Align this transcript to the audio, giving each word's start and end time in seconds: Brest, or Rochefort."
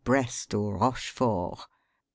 Brest, 0.03 0.55
or 0.55 0.79
Rochefort." 0.79 1.59